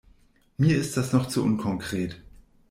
[0.57, 2.19] Mir ist das noch zu unkonkret.